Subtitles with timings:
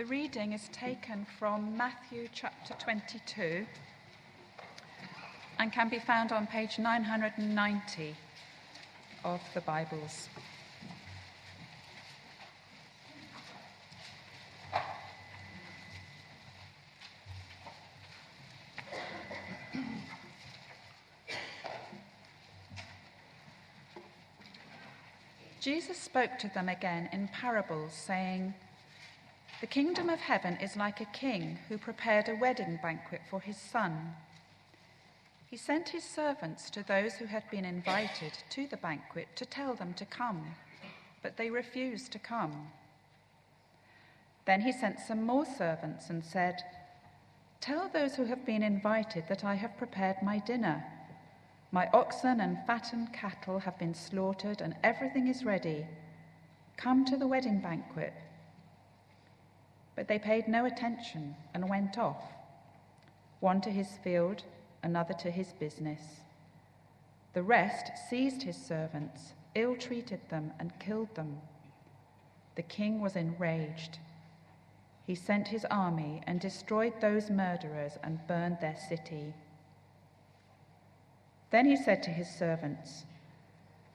[0.00, 3.66] The reading is taken from Matthew chapter 22
[5.58, 8.16] and can be found on page 990
[9.26, 10.30] of the Bibles.
[25.60, 28.54] Jesus spoke to them again in parables, saying,
[29.60, 33.58] The kingdom of heaven is like a king who prepared a wedding banquet for his
[33.58, 34.14] son.
[35.50, 39.74] He sent his servants to those who had been invited to the banquet to tell
[39.74, 40.54] them to come,
[41.22, 42.68] but they refused to come.
[44.46, 46.62] Then he sent some more servants and said,
[47.60, 50.82] Tell those who have been invited that I have prepared my dinner.
[51.70, 55.86] My oxen and fattened cattle have been slaughtered, and everything is ready.
[56.78, 58.14] Come to the wedding banquet.
[60.00, 62.22] But they paid no attention and went off,
[63.40, 64.44] one to his field,
[64.82, 66.00] another to his business.
[67.34, 71.42] The rest seized his servants, ill treated them, and killed them.
[72.54, 73.98] The king was enraged.
[75.06, 79.34] He sent his army and destroyed those murderers and burned their city.
[81.50, 83.04] Then he said to his servants,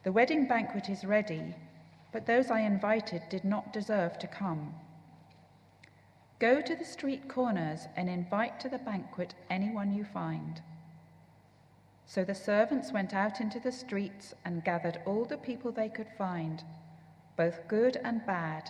[0.04, 1.56] The wedding banquet is ready,
[2.12, 4.76] but those I invited did not deserve to come.
[6.38, 10.62] Go to the street corners and invite to the banquet anyone you find.
[12.06, 16.10] So the servants went out into the streets and gathered all the people they could
[16.18, 16.62] find,
[17.38, 18.70] both good and bad,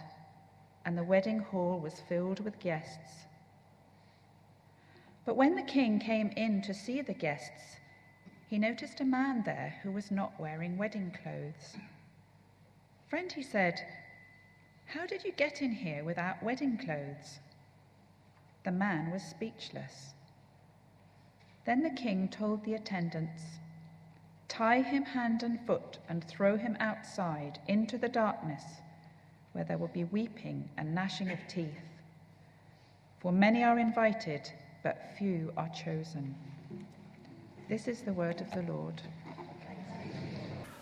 [0.86, 3.26] and the wedding hall was filled with guests.
[5.26, 7.78] But when the king came in to see the guests,
[8.48, 11.78] he noticed a man there who was not wearing wedding clothes.
[13.08, 13.82] Friend, he said,
[14.86, 17.40] How did you get in here without wedding clothes?
[18.66, 20.16] The man was speechless.
[21.68, 23.44] Then the king told the attendants,
[24.48, 28.64] Tie him hand and foot and throw him outside into the darkness,
[29.52, 31.78] where there will be weeping and gnashing of teeth.
[33.20, 34.52] For many are invited,
[34.82, 36.34] but few are chosen.
[37.70, 39.00] This is the word of the Lord.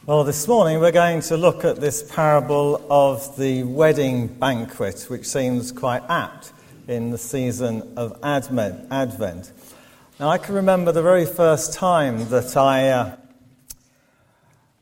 [0.06, 5.26] Well, this morning we're going to look at this parable of the wedding banquet, which
[5.26, 6.54] seems quite apt
[6.88, 9.52] in the season of Advent.
[10.20, 13.16] Now, I can remember the very first time that I, uh,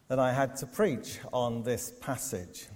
[0.07, 2.67] that I had to preach on this passage.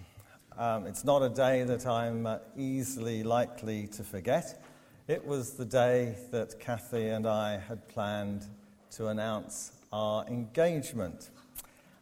[0.57, 4.63] Um, it's not a day that I'm uh, easily likely to forget.
[5.07, 8.45] It was the day that Kathy and I had planned
[8.91, 11.29] to announce our engagement.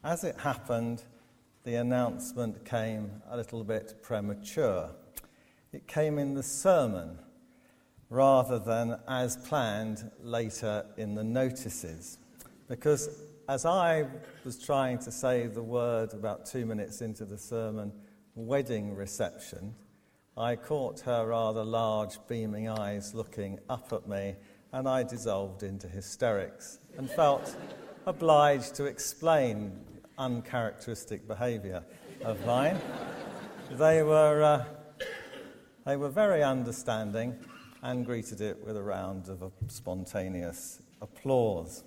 [0.04, 1.04] As it happened,
[1.64, 4.90] the announcement came a little bit premature.
[5.74, 7.18] It came in the sermon
[8.12, 12.20] rather than as planned later in the notices.
[12.70, 13.10] Because
[13.50, 14.06] as I
[14.46, 17.92] was trying to say the word about two minutes into the sermon,
[18.36, 19.74] wedding reception,
[20.38, 24.36] I caught her rather large, beaming eyes looking up at me,
[24.72, 27.56] and I dissolved into hysterics and felt
[28.06, 29.72] obliged to explain
[30.20, 31.84] uncharacteristic behaviour
[32.24, 32.80] of mine.
[33.72, 34.66] They were, uh,
[35.86, 37.38] they were very understanding
[37.82, 41.84] and greeted it with a round of spontaneous applause.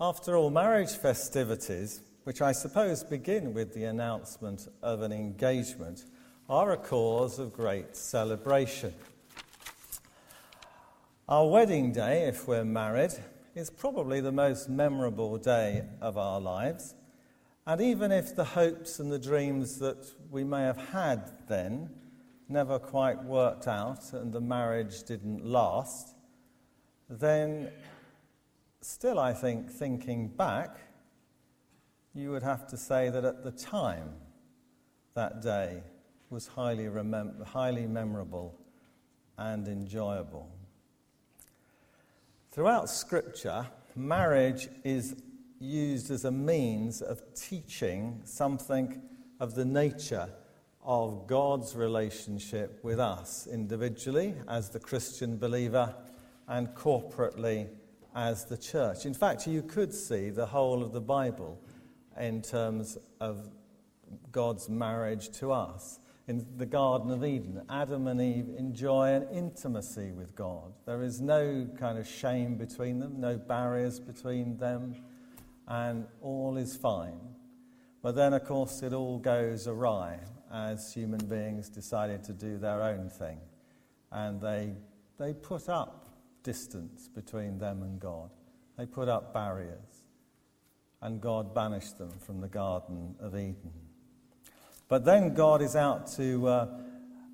[0.00, 6.04] After all, marriage festivities, which I suppose begin with the announcement of an engagement,
[6.48, 8.92] are a cause of great celebration.
[11.28, 13.12] Our wedding day, if we're married,
[13.54, 16.94] is probably the most memorable day of our lives.
[17.64, 21.90] And even if the hopes and the dreams that we may have had then
[22.52, 26.14] never quite worked out and the marriage didn't last,
[27.08, 27.70] then
[28.82, 30.76] still, I think, thinking back,
[32.14, 34.10] you would have to say that at the time,
[35.14, 35.82] that day
[36.30, 38.58] was highly, remem- highly memorable
[39.38, 40.48] and enjoyable.
[42.50, 43.66] Throughout Scripture,
[43.96, 45.16] marriage is
[45.58, 49.00] used as a means of teaching something
[49.40, 50.28] of the nature
[50.84, 55.94] of God's relationship with us individually as the Christian believer
[56.48, 57.68] and corporately
[58.14, 59.06] as the church.
[59.06, 61.60] In fact, you could see the whole of the Bible
[62.18, 63.48] in terms of
[64.32, 67.62] God's marriage to us in the Garden of Eden.
[67.70, 70.72] Adam and Eve enjoy an intimacy with God.
[70.84, 74.96] There is no kind of shame between them, no barriers between them,
[75.68, 77.20] and all is fine.
[78.02, 80.18] But then, of course, it all goes awry
[80.52, 83.38] as human beings decided to do their own thing
[84.12, 84.74] and they,
[85.18, 86.10] they put up
[86.42, 88.30] distance between them and God.
[88.76, 90.04] They put up barriers,
[91.00, 93.72] and God banished them from the Garden of Eden.
[94.88, 96.68] But then God is out to uh,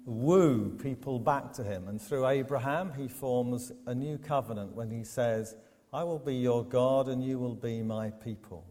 [0.05, 5.05] woo people back to him, and through Abraham, he forms a new covenant when he
[5.05, 5.57] says,
[5.93, 8.65] I will be your God, and you will be my people.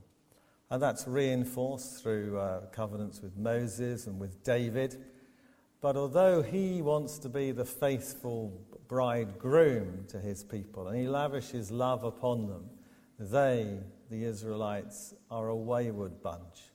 [0.69, 4.97] And that's reinforced through uh, covenants with Moses and with David.
[5.79, 11.71] But although he wants to be the faithful bridegroom to his people and he lavishes
[11.71, 12.69] love upon them,
[13.19, 13.79] they,
[14.09, 16.71] the Israelites, are a wayward bunch.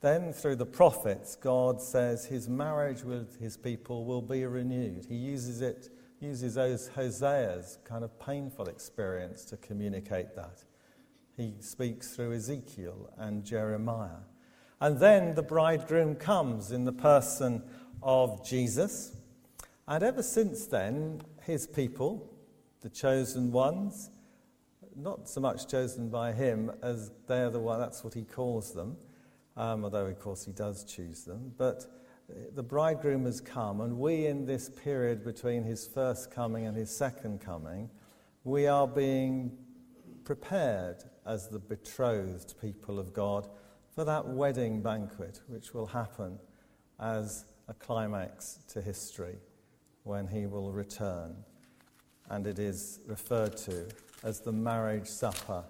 [0.00, 5.04] Then, through the prophets, God says his marriage with his people will be renewed.
[5.06, 5.90] He uses it,
[6.20, 10.64] uses Hosea's kind of painful experience to communicate that.
[11.40, 14.20] He speaks through Ezekiel and Jeremiah.
[14.78, 17.62] And then the bridegroom comes in the person
[18.02, 19.16] of Jesus.
[19.88, 22.30] And ever since then, his people,
[22.82, 24.10] the chosen ones,
[24.94, 28.98] not so much chosen by him as they're the one, that's what he calls them,
[29.56, 31.54] um, although of course he does choose them.
[31.56, 31.86] But
[32.54, 36.94] the bridegroom has come, and we in this period between his first coming and his
[36.94, 37.88] second coming,
[38.44, 39.56] we are being
[40.24, 43.48] prepared as the betrothed people of God
[43.94, 46.40] for that wedding banquet, which will happen
[46.98, 49.36] as a climax to history
[50.02, 51.36] when he will return.
[52.30, 53.86] And it is referred to
[54.24, 55.62] as the marriage supper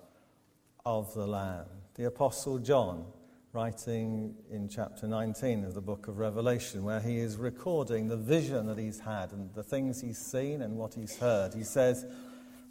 [0.87, 1.67] of the Lamb.
[1.95, 3.05] The Apostle John,
[3.53, 8.65] writing in chapter 19 of the book of Revelation, where he is recording the vision
[8.67, 12.07] that he's had and the things he's seen and what he's heard, he says,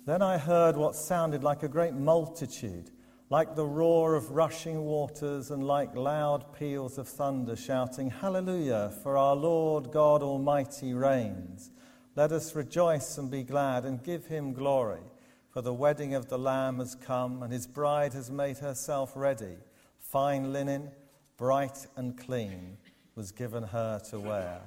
[0.09, 2.89] Then I heard what sounded like a great multitude
[3.29, 9.17] like the roar of rushing waters and like loud peals of thunder, shouting, Hallelujah, for
[9.17, 11.69] our Lord God Almighty reigns.
[12.15, 15.03] Let us rejoice and be glad and give him glory,
[15.51, 19.57] for the wedding of the Lamb has come, and his bride has made herself ready.
[19.99, 20.89] Fine linen,
[21.37, 22.77] bright and clean,
[23.13, 24.61] was given her to wear.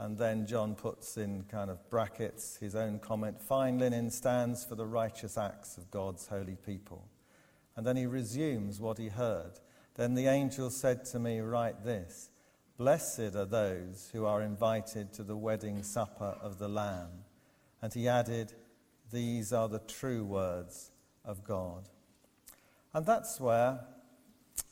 [0.00, 4.74] And then John puts in kind of brackets his own comment Fine linen stands for
[4.74, 7.06] the righteous acts of God's holy people.
[7.76, 9.60] And then he resumes what he heard.
[9.96, 12.30] Then the angel said to me, Write this
[12.78, 17.24] Blessed are those who are invited to the wedding supper of the Lamb.
[17.82, 18.54] And he added,
[19.12, 20.92] These are the true words
[21.26, 21.90] of God.
[22.94, 23.80] And that's where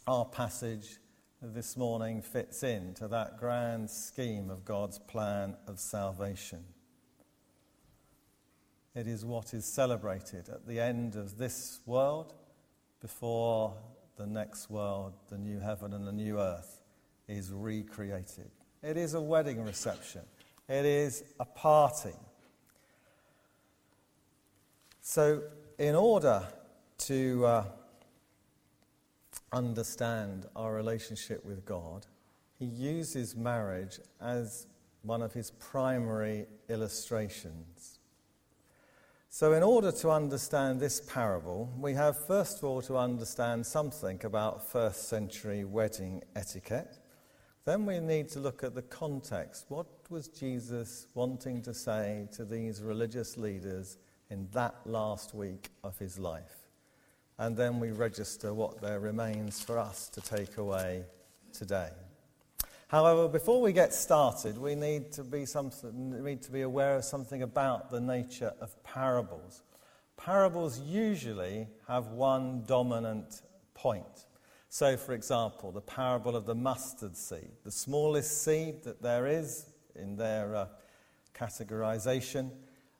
[0.06, 0.96] our passage
[1.40, 6.64] this morning fits into that grand scheme of God's plan of salvation.
[8.94, 12.34] It is what is celebrated at the end of this world
[13.00, 13.74] before
[14.16, 16.82] the next world, the new heaven and the new earth,
[17.28, 18.50] is recreated.
[18.82, 20.22] It is a wedding reception,
[20.68, 22.16] it is a party.
[25.00, 25.42] So,
[25.78, 26.42] in order
[26.98, 27.64] to uh,
[29.52, 32.06] understand our relationship with God,
[32.58, 34.66] he uses marriage as
[35.02, 37.98] one of his primary illustrations.
[39.30, 44.24] So, in order to understand this parable, we have first of all to understand something
[44.24, 46.98] about first century wedding etiquette.
[47.64, 49.66] Then we need to look at the context.
[49.68, 53.98] What was Jesus wanting to say to these religious leaders
[54.30, 56.57] in that last week of his life?
[57.38, 61.04] And then we register what there remains for us to take away
[61.52, 61.90] today.
[62.88, 67.04] However, before we get started, we need to be, something, need to be aware of
[67.04, 69.62] something about the nature of parables.
[70.16, 73.42] Parables usually have one dominant
[73.74, 74.26] point.
[74.70, 79.66] So, for example, the parable of the mustard seed, the smallest seed that there is
[79.94, 80.66] in their uh,
[81.34, 82.50] categorization,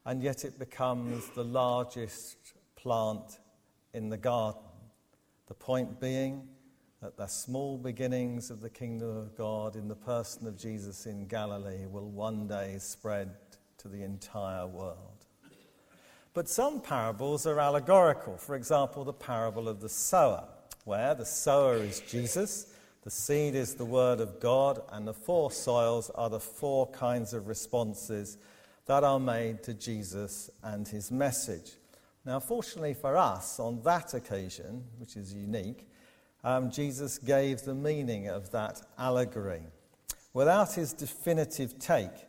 [0.05, 2.37] and yet it becomes the largest
[2.75, 3.39] plant
[3.93, 4.61] in the garden.
[5.47, 6.47] The point being,
[7.01, 11.27] that the small beginnings of the kingdom of God in the person of Jesus in
[11.27, 13.31] Galilee will one day spread
[13.77, 15.25] to the entire world.
[16.33, 18.37] But some parables are allegorical.
[18.37, 20.43] For example, the parable of the sower,
[20.83, 25.51] where the sower is Jesus, the seed is the word of God, and the four
[25.51, 28.37] soils are the four kinds of responses
[28.87, 31.71] that are made to Jesus and his message.
[32.29, 35.89] Now, fortunately for us, on that occasion, which is unique,
[36.43, 39.63] um, Jesus gave the meaning of that allegory.
[40.35, 42.27] Without his definitive take,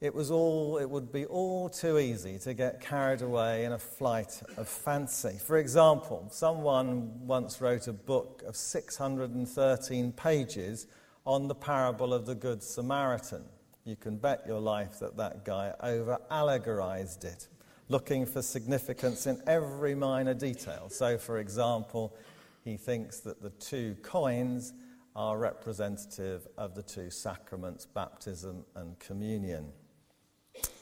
[0.00, 3.78] it, was all, it would be all too easy to get carried away in a
[3.78, 5.38] flight of fancy.
[5.38, 10.88] For example, someone once wrote a book of 613 pages
[11.24, 13.44] on the parable of the Good Samaritan.
[13.84, 17.46] You can bet your life that that guy over allegorized it,
[17.88, 20.88] looking for significance in every minor detail.
[20.88, 22.14] So, for example,
[22.64, 24.74] he thinks that the two coins
[25.16, 29.72] are representative of the two sacraments, baptism and communion.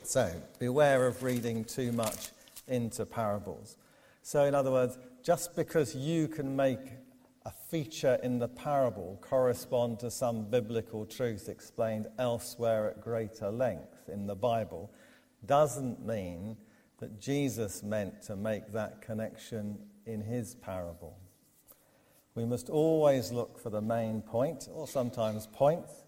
[0.03, 2.31] So, beware of reading too much
[2.69, 3.77] into parables.
[4.23, 6.81] So, in other words, just because you can make
[7.45, 14.09] a feature in the parable correspond to some biblical truth explained elsewhere at greater length
[14.09, 14.91] in the Bible
[15.47, 16.57] doesn't mean
[16.99, 21.19] that Jesus meant to make that connection in his parable.
[22.35, 26.05] We must always look for the main point, or sometimes points.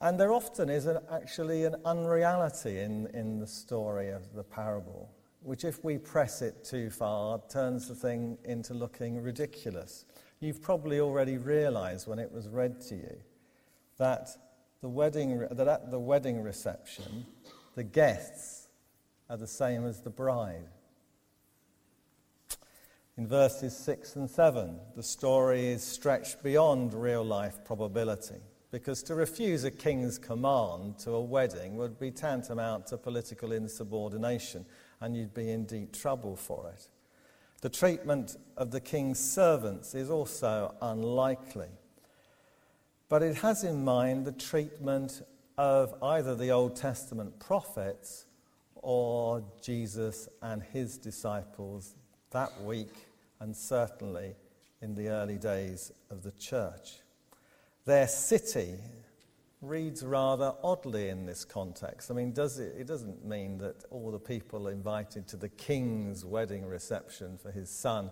[0.00, 5.10] And there often is an, actually an unreality in, in the story of the parable
[5.44, 10.06] which, if we press it too far, turns the thing into looking ridiculous.
[10.40, 13.16] You've probably already realized when it was read to you
[13.98, 14.30] that,
[14.80, 17.26] the wedding, that at the wedding reception,
[17.74, 18.63] the guests
[19.34, 20.68] are the same as the bride.
[23.16, 28.36] In verses 6 and 7, the story is stretched beyond real life probability
[28.70, 34.64] because to refuse a king's command to a wedding would be tantamount to political insubordination
[35.00, 36.86] and you'd be in deep trouble for it.
[37.60, 41.70] The treatment of the king's servants is also unlikely.
[43.08, 45.22] But it has in mind the treatment
[45.58, 48.26] of either the Old Testament prophets
[48.84, 51.96] or Jesus and his disciples
[52.30, 52.94] that week
[53.40, 54.34] and certainly
[54.82, 56.98] in the early days of the church.
[57.86, 58.74] Their city
[59.62, 62.10] reads rather oddly in this context.
[62.10, 66.22] I mean, does it, it doesn't mean that all the people invited to the king's
[66.22, 68.10] wedding reception for his son,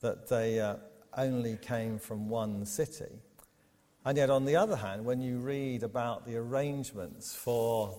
[0.00, 0.76] that they uh,
[1.16, 3.20] only came from one city.
[4.04, 7.96] And yet, on the other hand, when you read about the arrangements for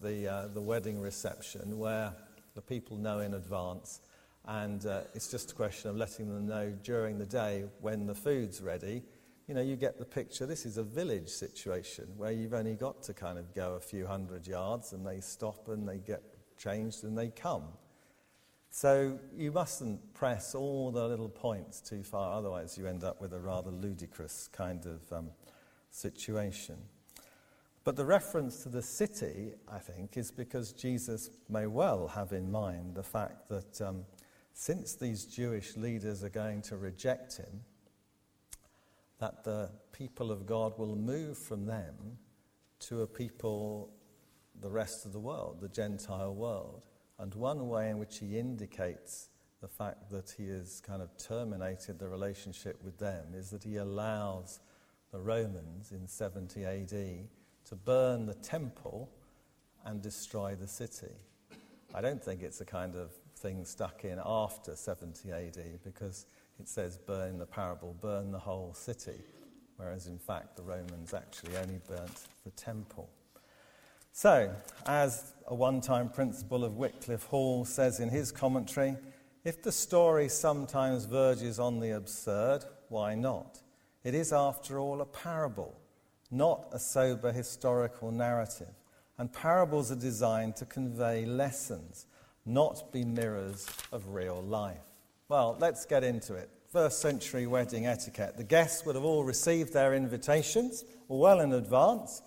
[0.00, 2.12] the, uh, the wedding reception, where
[2.54, 4.00] the people know in advance,
[4.46, 8.14] and uh, it's just a question of letting them know during the day when the
[8.14, 9.02] food's ready,
[9.46, 10.44] you know, you get the picture.
[10.46, 14.06] This is a village situation where you've only got to kind of go a few
[14.06, 16.22] hundred yards and they stop and they get
[16.58, 17.64] changed and they come.
[18.70, 23.32] So you mustn't press all the little points too far, otherwise, you end up with
[23.32, 25.30] a rather ludicrous kind of um,
[25.90, 26.76] situation.
[27.88, 32.52] But the reference to the city, I think, is because Jesus may well have in
[32.52, 34.04] mind the fact that um,
[34.52, 37.62] since these Jewish leaders are going to reject him,
[39.20, 41.94] that the people of God will move from them
[42.80, 43.88] to a people,
[44.60, 46.84] the rest of the world, the Gentile world.
[47.18, 49.30] And one way in which he indicates
[49.62, 53.76] the fact that he has kind of terminated the relationship with them is that he
[53.76, 54.60] allows
[55.10, 57.28] the Romans in 70 AD
[57.68, 59.10] to burn the temple
[59.84, 61.12] and destroy the city.
[61.94, 66.26] I don't think it's a kind of thing stuck in after 70 AD because
[66.58, 69.20] it says, burn the parable, burn the whole city,
[69.76, 73.08] whereas in fact the Romans actually only burnt the temple.
[74.12, 74.52] So,
[74.86, 78.96] as a one time principal of Wycliffe Hall says in his commentary,
[79.44, 83.60] if the story sometimes verges on the absurd, why not?
[84.02, 85.78] It is, after all, a parable,
[86.30, 88.74] not a sober historical narrative.
[89.18, 92.06] And parables are designed to convey lessons,
[92.46, 94.92] not be mirrors of real life.
[95.28, 96.50] Well, let's get into it.
[96.72, 98.36] First century wedding etiquette.
[98.36, 102.22] The guests would have all received their invitations well in advance,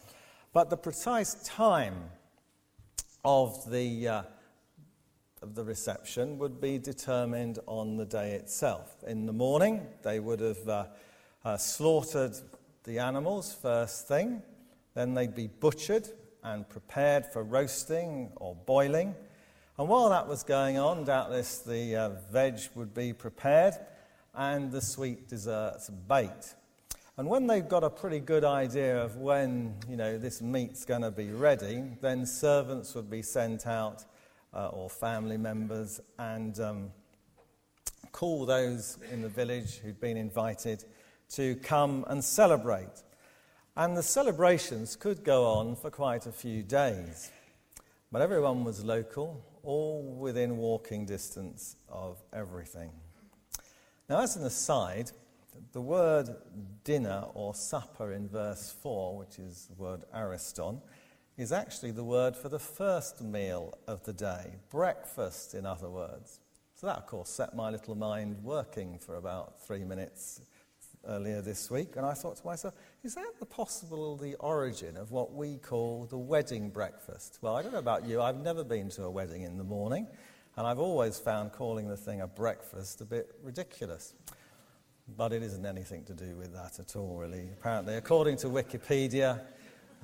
[0.51, 2.09] but the precise time
[3.23, 4.23] of the, uh,
[5.41, 9.03] of the reception would be determined on the day itself.
[9.05, 10.85] In the morning, they would have uh,
[11.45, 12.35] uh, slaughtered
[12.83, 14.41] the animals first thing,
[14.93, 16.07] then they'd be butchered
[16.43, 19.15] and prepared for roasting or boiling.
[19.77, 23.75] And while that was going on, doubtless the uh, veg would be prepared
[24.33, 26.55] and the sweet desserts baked.
[27.17, 31.01] And when they've got a pretty good idea of when, you know, this meat's going
[31.01, 34.05] to be ready, then servants would be sent out
[34.53, 36.91] uh, or family members and um,
[38.11, 40.85] call those in the village who'd been invited
[41.33, 43.03] to come and celebrate.
[43.75, 47.31] And the celebrations could go on for quite a few days.
[48.11, 52.91] But everyone was local, all within walking distance of everything.
[54.09, 55.11] Now, as an aside,
[55.71, 56.29] the word
[56.83, 60.81] dinner or supper in verse 4, which is the word ariston,
[61.37, 66.39] is actually the word for the first meal of the day, breakfast, in other words.
[66.75, 70.41] So that, of course, set my little mind working for about three minutes,
[71.07, 75.11] earlier this week, and I thought to myself, is that the possible the origin of
[75.11, 77.39] what we call the wedding breakfast?
[77.41, 80.07] Well, I don't know about you, I've never been to a wedding in the morning,
[80.57, 84.13] and I've always found calling the thing a breakfast a bit ridiculous.
[85.17, 87.49] But it isn't anything to do with that at all, really.
[87.59, 89.41] Apparently, according to Wikipedia,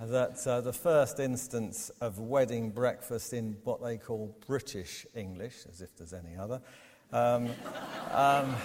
[0.01, 5.81] that uh, the first instance of wedding breakfast in what they call British English, as
[5.81, 6.61] if there's any other,
[7.11, 7.49] um,
[8.11, 8.55] um,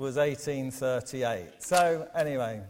[0.00, 1.62] was 1838.
[1.62, 2.62] So, anyway,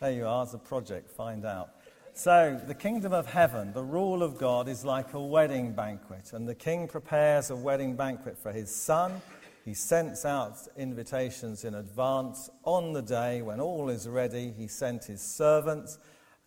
[0.00, 1.70] there you are, as a project, find out.
[2.12, 6.48] So, the kingdom of heaven, the rule of God, is like a wedding banquet, and
[6.48, 9.22] the king prepares a wedding banquet for his son.
[9.64, 12.50] He sends out invitations in advance.
[12.64, 15.98] On the day when all is ready, he sent his servants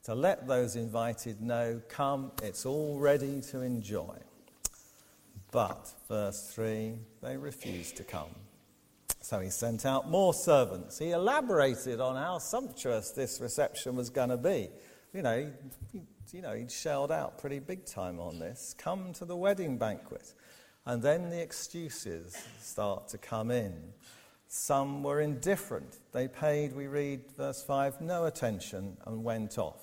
[0.04, 4.18] to let those invited know, Come, it's all ready to enjoy.
[5.50, 8.36] But, verse 3, they refused to come.
[9.22, 10.98] So he sent out more servants.
[10.98, 14.70] He elaborated on how sumptuous this reception was going to be.
[15.14, 15.52] You know,
[15.92, 16.02] he,
[16.32, 18.74] you know, he'd shelled out pretty big time on this.
[18.78, 20.34] Come to the wedding banquet.
[20.86, 23.94] And then the excuses start to come in.
[24.48, 26.00] Some were indifferent.
[26.12, 29.80] They paid, we read verse 5, no attention and went off.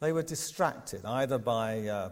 [0.00, 2.10] They were distracted either by uh,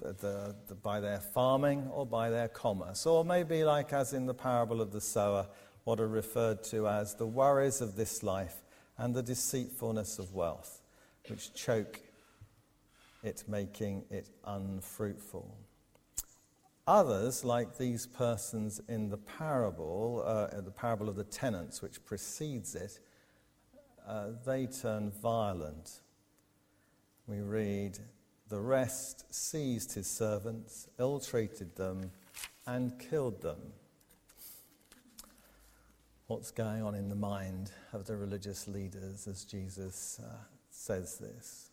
[0.00, 4.34] the, the, by their farming or by their commerce, or maybe, like as in the
[4.34, 5.46] parable of the sower,
[5.84, 8.56] what are referred to as the worries of this life
[8.98, 10.82] and the deceitfulness of wealth,
[11.28, 12.00] which choke
[13.22, 15.56] it, making it unfruitful.
[16.86, 22.74] Others, like these persons in the parable, uh, the parable of the tenants, which precedes
[22.74, 22.98] it,
[24.06, 26.00] uh, they turn violent.
[27.26, 27.98] We read,
[28.50, 32.10] the rest seized his servants, ill treated them,
[32.66, 33.60] and killed them.
[36.26, 40.32] What's going on in the mind of the religious leaders as Jesus uh,
[40.70, 41.70] says this?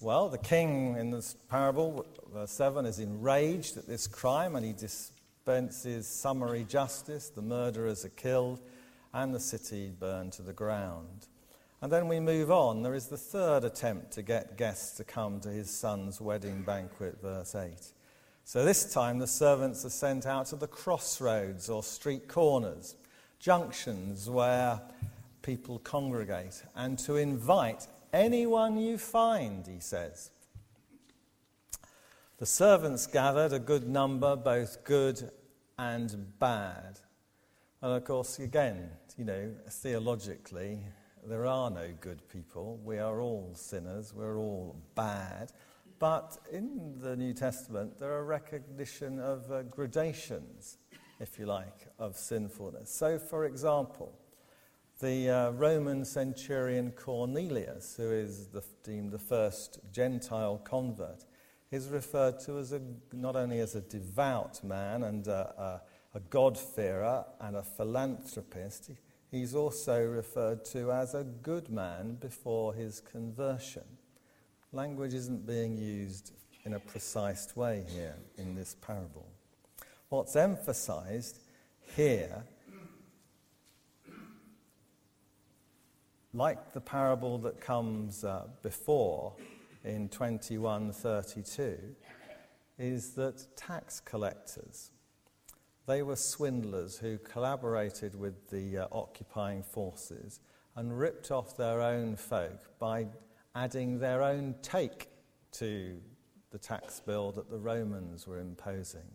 [0.00, 4.72] Well, the king in this parable, verse 7, is enraged at this crime and he
[4.72, 7.28] dispenses summary justice.
[7.28, 8.60] The murderers are killed
[9.12, 11.26] and the city burned to the ground.
[11.80, 12.82] And then we move on.
[12.82, 17.22] There is the third attempt to get guests to come to his son's wedding banquet,
[17.22, 17.92] verse 8.
[18.44, 22.96] So this time the servants are sent out to the crossroads or street corners,
[23.38, 24.80] junctions where
[25.42, 30.30] people congregate, and to invite anyone you find, he says.
[32.38, 35.30] The servants gathered a good number, both good
[35.78, 36.98] and bad.
[37.82, 40.80] And of course, again, you know, theologically,
[41.28, 42.80] there are no good people.
[42.82, 44.14] We are all sinners.
[44.14, 45.52] We're all bad.
[45.98, 50.78] But in the New Testament, there are recognition of uh, gradations,
[51.20, 52.90] if you like, of sinfulness.
[52.90, 54.12] So, for example,
[55.00, 61.24] the uh, Roman centurion Cornelius, who is the, deemed the first Gentile convert,
[61.70, 62.80] is referred to as a,
[63.12, 65.82] not only as a devout man and a,
[66.14, 68.90] a, a God-fearer and a philanthropist,
[69.30, 73.84] He's also referred to as a good man before his conversion.
[74.72, 76.32] Language isn't being used
[76.64, 79.26] in a precise way here in this parable.
[80.08, 81.40] What's emphasized
[81.94, 82.42] here,
[86.32, 89.34] like the parable that comes uh, before
[89.84, 91.78] in 2132,
[92.78, 94.90] is that tax collectors
[95.88, 100.40] they were swindlers who collaborated with the uh, occupying forces
[100.76, 103.06] and ripped off their own folk by
[103.54, 105.08] adding their own take
[105.50, 105.98] to
[106.50, 109.10] the tax bill that the Romans were imposing.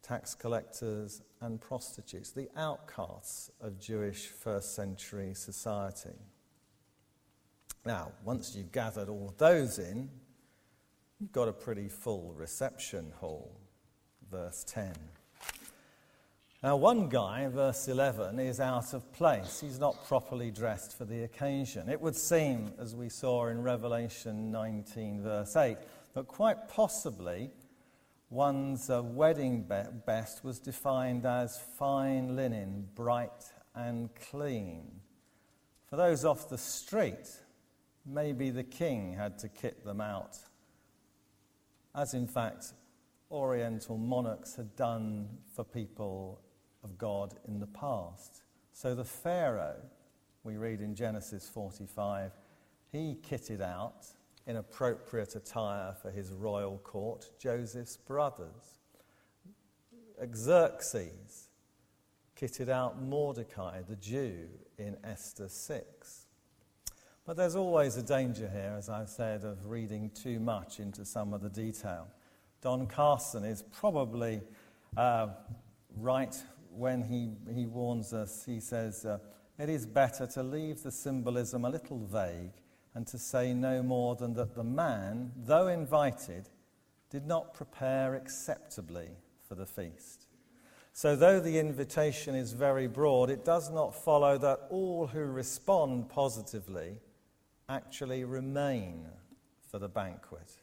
[0.00, 6.18] Tax collectors and prostitutes, the outcasts of Jewish first century society.
[7.84, 10.08] Now, once you've gathered all those in,
[11.18, 13.59] you've got a pretty full reception hall
[14.30, 14.92] verse 10.
[16.62, 19.60] Now, one guy, verse 11, is out of place.
[19.60, 21.88] He's not properly dressed for the occasion.
[21.88, 25.78] It would seem, as we saw in Revelation 19, verse 8,
[26.14, 27.50] that quite possibly
[28.28, 29.66] one's uh, wedding
[30.06, 35.00] best was defined as fine linen, bright and clean.
[35.88, 37.28] For those off the street,
[38.04, 40.36] maybe the king had to kit them out,
[41.94, 42.74] as in fact
[43.30, 46.40] Oriental monarchs had done for people
[46.82, 48.42] of God in the past.
[48.72, 49.82] So the Pharaoh,
[50.42, 52.32] we read in Genesis 45,
[52.90, 54.06] he kitted out
[54.46, 58.78] in appropriate attire for his royal court Joseph's brothers.
[60.34, 61.48] Xerxes
[62.36, 66.26] kitted out Mordecai, the Jew, in Esther 6.
[67.26, 71.32] But there's always a danger here, as I've said, of reading too much into some
[71.32, 72.08] of the detail.
[72.62, 74.42] Don Carson is probably
[74.96, 75.28] uh,
[75.96, 76.36] right
[76.70, 78.44] when he, he warns us.
[78.44, 79.18] He says, uh,
[79.58, 82.52] It is better to leave the symbolism a little vague
[82.94, 86.48] and to say no more than that the man, though invited,
[87.08, 89.08] did not prepare acceptably
[89.48, 90.26] for the feast.
[90.92, 96.08] So, though the invitation is very broad, it does not follow that all who respond
[96.08, 96.96] positively
[97.68, 99.06] actually remain
[99.70, 100.59] for the banquet.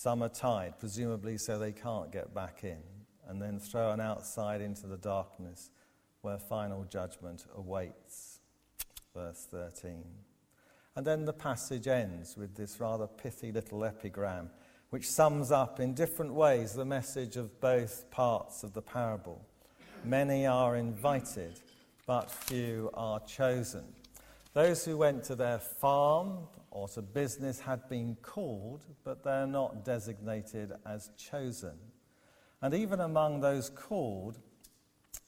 [0.00, 2.78] Some are tied, presumably so they can't get back in,
[3.26, 5.72] and then thrown outside into the darkness
[6.20, 8.38] where final judgment awaits.
[9.12, 10.04] Verse 13.
[10.94, 14.50] And then the passage ends with this rather pithy little epigram
[14.90, 19.44] which sums up in different ways the message of both parts of the parable.
[20.04, 21.58] Many are invited,
[22.06, 23.82] but few are chosen.
[24.54, 29.84] Those who went to their farm or to business had been called, but they're not
[29.84, 31.78] designated as chosen.
[32.60, 34.38] And even among those called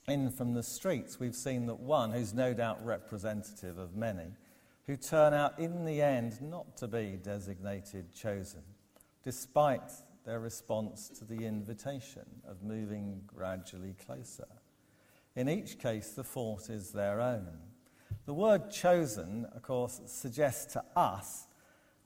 [0.07, 4.35] in from the streets, we've seen that one, who's no doubt representative of many,
[4.87, 8.63] who turn out in the end not to be designated chosen
[9.23, 9.91] despite
[10.25, 14.47] their response to the invitation of moving gradually closer.
[15.35, 17.47] In each case, the fault is their own.
[18.25, 21.47] The word chosen, of course, suggests to us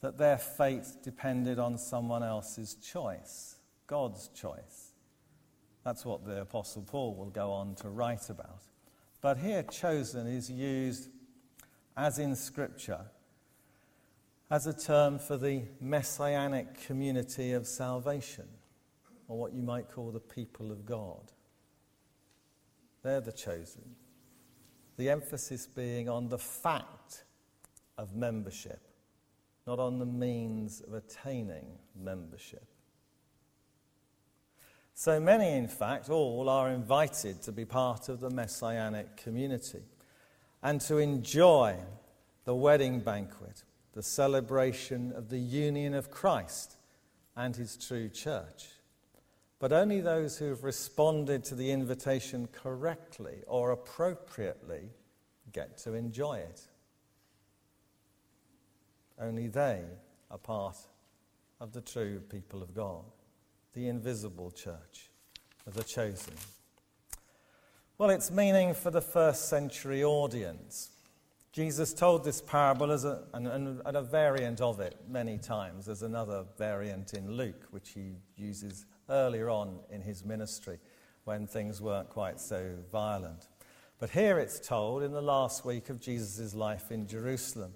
[0.02, 4.94] that their fate depended on someone else's choice, God's choice.
[5.84, 8.64] That's what the Apostle Paul will go on to write about.
[9.22, 11.10] But here, chosen is used,
[11.98, 13.06] as in Scripture,
[14.50, 18.48] as a term for the messianic community of salvation,
[19.28, 21.32] or what you might call the people of God.
[23.04, 23.96] They're the chosen.
[24.98, 27.26] The emphasis being on the fact
[27.98, 28.82] of membership,
[29.68, 32.66] not on the means of attaining membership.
[34.94, 39.84] So many, in fact, all are invited to be part of the messianic community
[40.64, 41.76] and to enjoy
[42.46, 43.64] the wedding banquet
[43.96, 46.76] the celebration of the union of Christ
[47.36, 48.68] and his true church.
[49.60, 54.90] But only those who have responded to the invitation correctly or appropriately
[55.52, 56.62] get to enjoy it.
[59.20, 59.84] Only they
[60.30, 60.78] are part
[61.62, 63.06] of the true people of God,
[63.74, 65.10] the invisible church,
[65.66, 66.34] the chosen.
[67.98, 70.90] Well, its meaning for the first century audience
[71.56, 75.86] Jesus told this parable as a, and, and, and a variant of it many times.
[75.86, 80.80] There's another variant in Luke, which he uses earlier on in his ministry
[81.24, 83.48] when things weren't quite so violent.
[84.00, 87.74] But here it's told in the last week of Jesus' life in Jerusalem,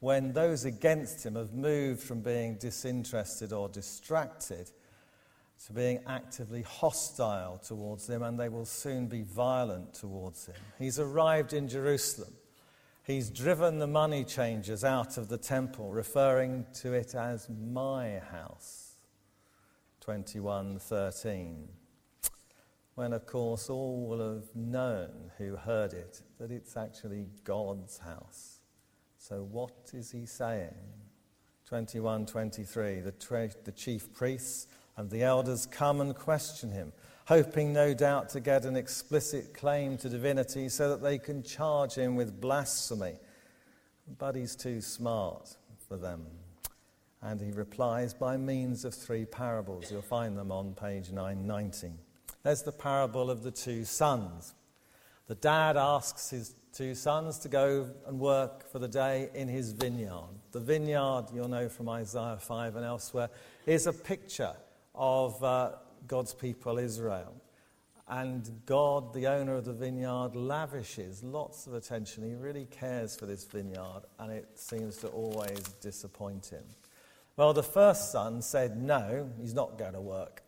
[0.00, 4.70] when those against him have moved from being disinterested or distracted
[5.66, 10.56] to being actively hostile towards him, and they will soon be violent towards him.
[10.78, 12.32] He's arrived in Jerusalem.
[13.04, 18.81] He's driven the money changers out of the temple, referring to it as my house.
[20.04, 21.68] 21:13.
[22.94, 28.60] When of course all will have known who heard it that it's actually God's house.
[29.16, 30.74] So what is he saying?
[31.70, 33.02] 21:23.
[33.02, 36.92] The, the chief priests and the elders come and question him
[37.26, 41.94] hoping no doubt to get an explicit claim to divinity so that they can charge
[41.94, 43.14] him with blasphemy.
[44.18, 45.56] But he's too smart
[45.88, 46.26] for them.
[47.22, 49.90] And he replies by means of three parables.
[49.90, 51.92] You'll find them on page 990.
[52.42, 54.54] There's the parable of the two sons.
[55.28, 59.72] The dad asks his two sons to go and work for the day in his
[59.72, 60.30] vineyard.
[60.50, 63.30] The vineyard, you'll know from Isaiah 5 and elsewhere,
[63.66, 64.54] is a picture
[64.94, 65.72] of uh,
[66.08, 67.34] God's people, Israel.
[68.08, 72.24] And God, the owner of the vineyard, lavishes lots of attention.
[72.24, 76.64] He really cares for this vineyard, and it seems to always disappoint him.
[77.36, 80.42] Well, the first son said no, he's not going to work.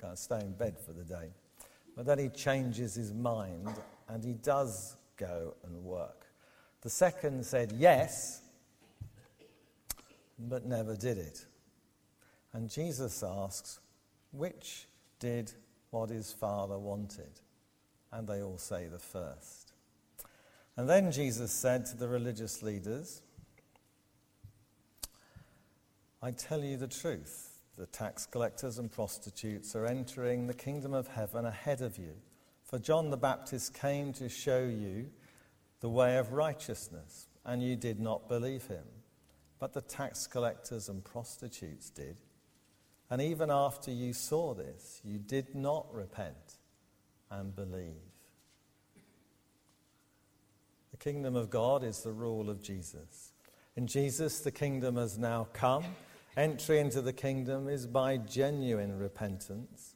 [0.00, 1.30] Going to stay in bed for the day.
[1.96, 3.72] But then he changes his mind
[4.08, 6.26] and he does go and work.
[6.82, 8.42] The second said yes,
[10.38, 11.46] but never did it.
[12.52, 13.80] And Jesus asks,
[14.32, 14.86] which
[15.18, 15.52] did
[15.90, 17.40] what his father wanted?
[18.12, 19.72] And they all say the first.
[20.76, 23.22] And then Jesus said to the religious leaders,
[26.22, 27.60] I tell you the truth.
[27.76, 32.14] The tax collectors and prostitutes are entering the kingdom of heaven ahead of you.
[32.64, 35.10] For John the Baptist came to show you
[35.80, 38.84] the way of righteousness, and you did not believe him.
[39.58, 42.16] But the tax collectors and prostitutes did.
[43.10, 46.56] And even after you saw this, you did not repent
[47.30, 47.92] and believe.
[50.90, 53.32] The kingdom of God is the rule of Jesus.
[53.76, 55.84] In Jesus, the kingdom has now come.
[56.36, 59.94] Entry into the kingdom is by genuine repentance,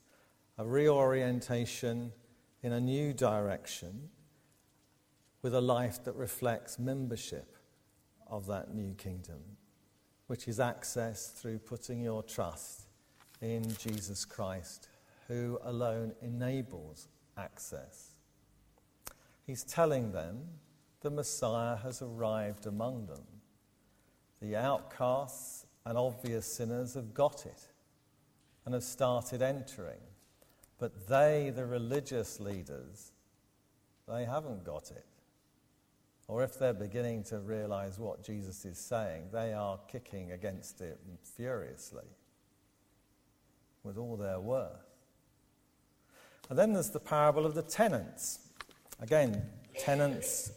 [0.57, 2.13] a reorientation
[2.63, 4.09] in a new direction
[5.43, 7.59] with a life that reflects membership
[8.27, 9.41] of that new kingdom,
[10.29, 12.87] which is accessed through putting your trust
[13.43, 14.89] in Jesus Christ,
[15.29, 18.15] who alone enables access.
[19.47, 20.41] He's telling them
[21.03, 23.25] the Messiah has arrived among them.
[24.41, 27.69] The outcasts and obvious sinners have got it
[28.65, 30.01] and have started entering.
[30.79, 33.13] But they, the religious leaders,
[34.09, 35.05] they haven't got it.
[36.29, 41.01] Or if they're beginning to realize what Jesus is saying, they are kicking against it
[41.37, 42.05] furiously
[43.83, 44.71] with all their worth.
[46.49, 48.41] And then there's the parable of the tenants.
[49.01, 49.43] Again,
[49.79, 50.53] tenants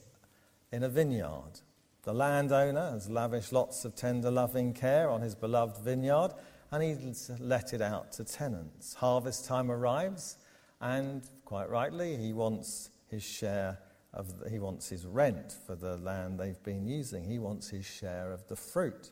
[0.71, 1.59] in a vineyard.
[2.03, 6.33] The landowner has lavished lots of tender loving care on his beloved vineyard
[6.73, 8.95] and he's let it out to tenants.
[8.95, 10.37] Harvest time arrives,
[10.81, 13.77] and quite rightly, he wants his share
[14.11, 17.23] of, the, he wants his rent for the land they've been using.
[17.23, 19.11] He wants his share of the fruit.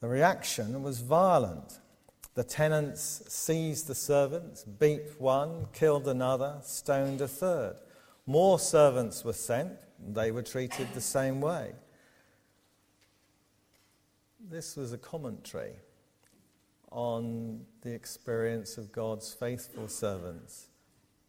[0.00, 1.78] The reaction was violent.
[2.34, 7.76] The tenants seized the servants, beat one, killed another, stoned a third.
[8.26, 11.72] More servants were sent, they were treated the same way.
[14.48, 15.72] This was a commentary
[16.90, 20.68] on the experience of God's faithful servants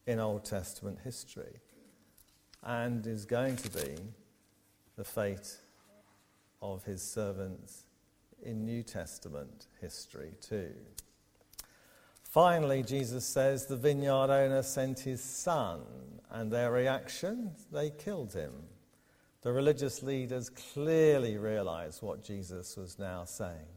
[0.05, 1.59] in Old Testament history
[2.63, 3.95] and is going to be
[4.95, 5.57] the fate
[6.61, 7.83] of his servants
[8.43, 10.73] in New Testament history too.
[12.37, 15.81] Finally, Jesus says the vineyard owner sent his son,
[16.29, 18.53] and their reaction, they killed him.
[19.41, 23.73] The religious leaders clearly realized what Jesus was now saying.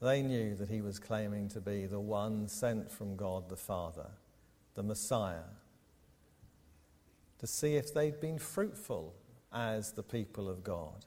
[0.00, 4.12] They knew that he was claiming to be the one sent from God the Father,
[4.74, 5.50] the Messiah,
[7.40, 9.14] to see if they'd been fruitful
[9.52, 11.04] as the people of God,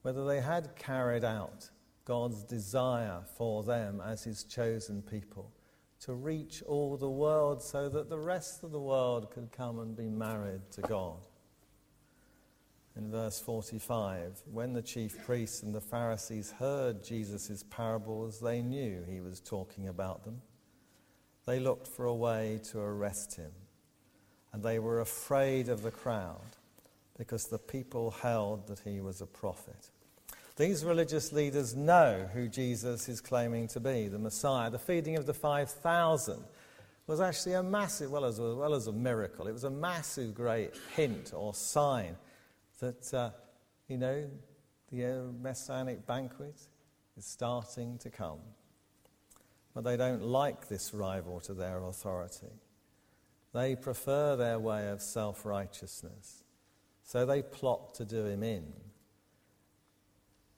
[0.00, 1.68] whether they had carried out
[2.04, 5.52] God's desire for them as his chosen people
[6.00, 9.96] to reach all the world so that the rest of the world could come and
[9.96, 11.26] be married to God.
[12.96, 19.02] In verse 45, when the chief priests and the Pharisees heard Jesus' parables, they knew
[19.08, 20.42] he was talking about them.
[21.46, 23.50] They looked for a way to arrest him,
[24.52, 26.56] and they were afraid of the crowd
[27.16, 29.90] because the people held that he was a prophet.
[30.56, 34.70] These religious leaders know who Jesus is claiming to be, the Messiah.
[34.70, 36.44] The feeding of the 5,000
[37.06, 40.70] was actually a massive, well as, well as a miracle, it was a massive, great
[40.94, 42.16] hint or sign
[42.78, 43.30] that, uh,
[43.88, 44.24] you know,
[44.92, 46.60] the uh, messianic banquet
[47.16, 48.38] is starting to come.
[49.74, 52.52] But they don't like this rival to their authority.
[53.52, 56.44] They prefer their way of self righteousness.
[57.02, 58.72] So they plot to do him in.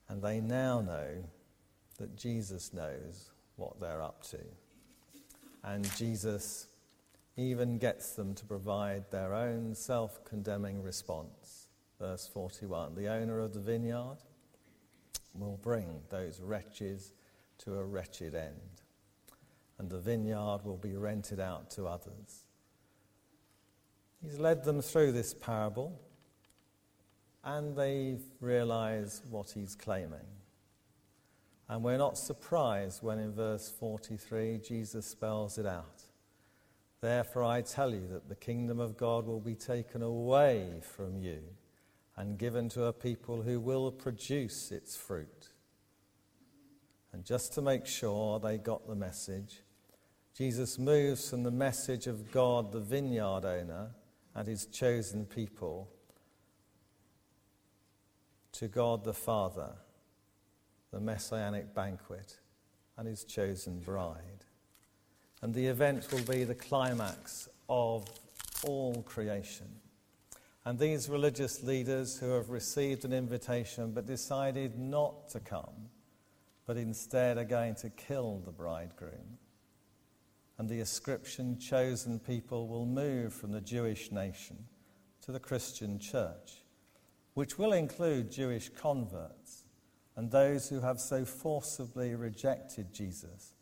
[0.09, 1.25] And they now know
[1.99, 4.39] that Jesus knows what they're up to.
[5.65, 6.69] And Jesus
[7.37, 11.69] even gets them to provide their own self condemning response.
[12.01, 14.19] Verse 41 The owner of the vineyard
[15.35, 17.13] will bring those wretches
[17.59, 18.83] to a wretched end,
[19.79, 22.47] and the vineyard will be rented out to others.
[24.23, 26.01] He's led them through this parable
[27.47, 30.27] and they realize what he's claiming.
[31.69, 36.03] And we're not surprised when in verse 43 Jesus spells it out.
[37.01, 41.39] Therefore, I tell you that the kingdom of God will be taken away from you
[42.17, 45.51] and given to a people who will produce its fruit.
[47.13, 49.63] And just to make sure they got the message,
[50.37, 53.91] Jesus moves from the message of God, the vineyard owner,
[54.35, 55.89] and his chosen people
[58.59, 59.73] to God the Father,
[60.91, 62.39] the messianic banquet,
[62.97, 64.45] and his chosen bride.
[65.43, 68.09] And the event will be the climax of
[68.65, 69.67] all creation.
[70.65, 75.91] And these religious leaders who have received an invitation but decided not to come,
[76.67, 79.39] but instead are going to kill the bridegroom,
[80.59, 84.57] and the ascription chosen people will move from the Jewish nation
[85.21, 86.65] to the Christian church,
[87.37, 89.65] which will include Jewish converts,
[90.17, 93.53] and those who have so forcibly rejected Jesus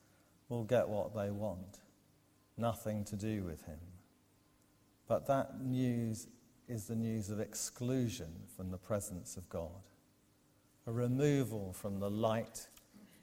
[0.49, 1.81] will get what they want
[2.57, 3.81] nothing to do with him.
[5.09, 6.29] But that news
[6.69, 9.83] is the news of exclusion from the presence of God,
[10.87, 12.69] a removal from the light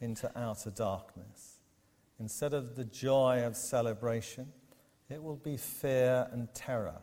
[0.01, 1.61] into outer darkness.
[2.19, 4.51] Instead of the joy of celebration,
[5.09, 7.01] it will be fear and terror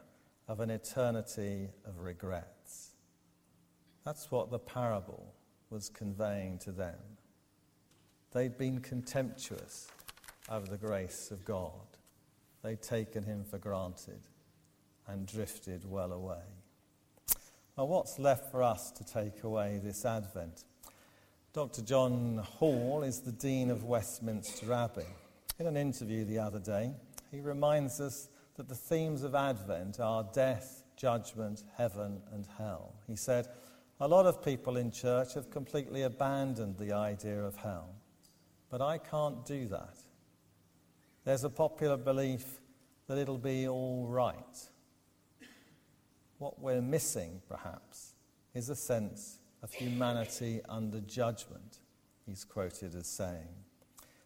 [0.48, 2.57] of an eternity of regrets.
[4.08, 5.34] That's what the parable
[5.68, 6.96] was conveying to them.
[8.32, 9.88] They'd been contemptuous
[10.48, 11.98] of the grace of God.
[12.64, 14.20] They'd taken him for granted
[15.06, 16.40] and drifted well away.
[17.76, 20.64] Now, what's left for us to take away this Advent?
[21.52, 21.82] Dr.
[21.82, 25.04] John Hall is the Dean of Westminster Abbey.
[25.58, 26.92] In an interview the other day,
[27.30, 32.94] he reminds us that the themes of Advent are death, judgment, heaven, and hell.
[33.06, 33.48] He said,
[34.00, 37.94] A lot of people in church have completely abandoned the idea of hell,
[38.70, 39.96] but I can't do that.
[41.24, 42.61] There's a popular belief
[43.08, 44.68] that it'll be all right.
[46.38, 48.14] What we're missing, perhaps,
[48.54, 51.78] is a sense of humanity under judgment,
[52.24, 53.48] he's quoted as saying.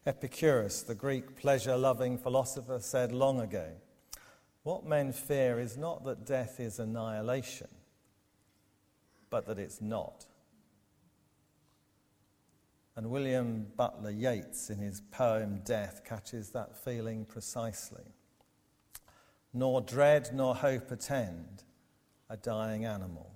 [0.04, 3.68] Epicurus, the Greek pleasure loving philosopher, said long ago
[4.62, 7.68] what men fear is not that death is annihilation,
[9.32, 10.26] but that it's not.
[12.94, 18.04] And William Butler Yeats, in his poem Death, catches that feeling precisely.
[19.54, 21.64] Nor dread nor hope attend
[22.28, 23.32] a dying animal.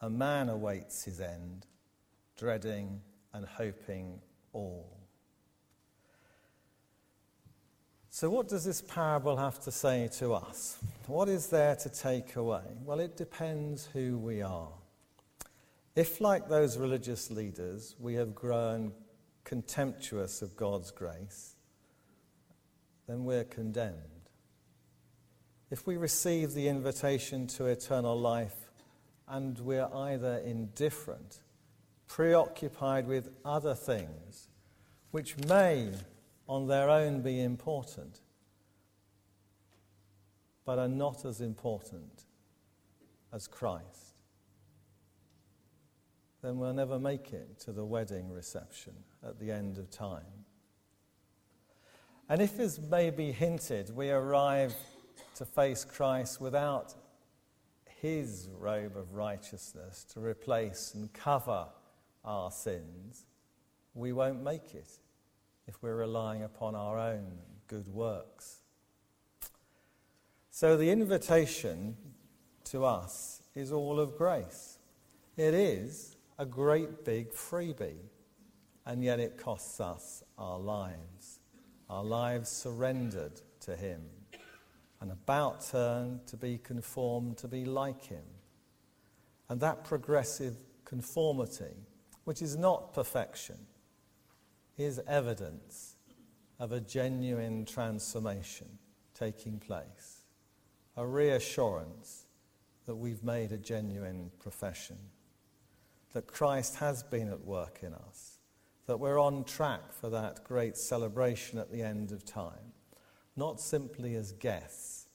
[0.00, 1.66] A man awaits his end,
[2.38, 3.00] dreading
[3.32, 4.20] and hoping
[4.52, 5.01] all.
[8.14, 10.76] So, what does this parable have to say to us?
[11.06, 12.60] What is there to take away?
[12.84, 14.68] Well, it depends who we are.
[15.96, 18.92] If, like those religious leaders, we have grown
[19.44, 21.56] contemptuous of God's grace,
[23.08, 23.96] then we're condemned.
[25.70, 28.68] If we receive the invitation to eternal life
[29.26, 31.38] and we're either indifferent,
[32.08, 34.48] preoccupied with other things,
[35.12, 35.92] which may
[36.52, 38.20] on their own be important,
[40.66, 42.24] but are not as important
[43.32, 44.18] as Christ,
[46.42, 48.92] then we'll never make it to the wedding reception
[49.26, 50.44] at the end of time.
[52.28, 54.74] And if, as may be hinted, we arrive
[55.36, 56.92] to face Christ without
[58.02, 61.68] his robe of righteousness to replace and cover
[62.26, 63.24] our sins,
[63.94, 64.98] we won't make it
[65.66, 68.62] if we're relying upon our own good works.
[70.50, 71.96] So the invitation
[72.64, 74.78] to us is all of grace.
[75.36, 78.08] It is a great big freebie,
[78.84, 81.40] and yet it costs us our lives,
[81.88, 84.02] our lives surrendered to Him,
[85.00, 88.24] and about turn to be conformed to be like Him.
[89.48, 91.76] And that progressive conformity,
[92.24, 93.56] which is not perfection,
[94.78, 95.96] is evidence
[96.58, 98.78] of a genuine transformation
[99.14, 100.24] taking place,
[100.96, 102.26] a reassurance
[102.86, 104.98] that we've made a genuine profession,
[106.12, 108.38] that Christ has been at work in us,
[108.86, 112.72] that we're on track for that great celebration at the end of time,
[113.36, 115.06] not simply as guests,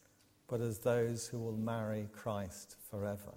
[0.47, 3.33] but as those who will marry Christ forever.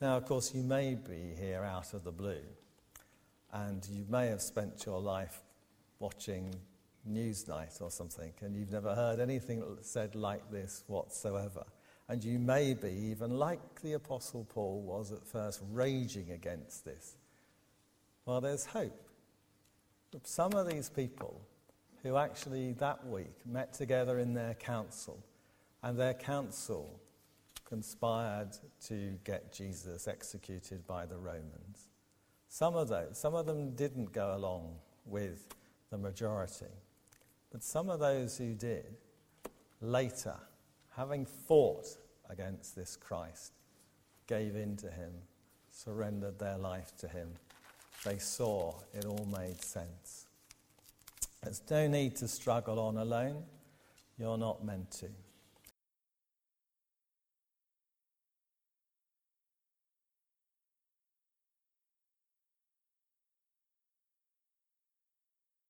[0.00, 2.42] Now, of course, you may be here out of the blue
[3.52, 5.42] and you may have spent your life
[5.98, 6.54] watching
[7.08, 11.64] Newsnight or something, and you've never heard anything said like this whatsoever.
[12.08, 17.16] And you may be, even like the Apostle Paul was at first, raging against this.
[18.26, 19.08] Well, there's hope.
[20.24, 21.40] Some of these people
[22.02, 25.18] who actually that week met together in their council,
[25.82, 27.00] and their council
[27.64, 28.50] conspired
[28.86, 31.88] to get Jesus executed by the Romans.
[32.52, 34.74] Some of those, some of them didn't go along
[35.06, 35.54] with
[35.90, 36.66] the majority.
[37.50, 38.94] But some of those who did,
[39.80, 40.36] later,
[40.94, 41.86] having fought
[42.28, 43.54] against this Christ,
[44.26, 45.12] gave in to him,
[45.70, 47.30] surrendered their life to him.
[48.04, 50.26] They saw it all made sense.
[51.42, 53.44] There's no need to struggle on alone.
[54.18, 55.06] You're not meant to.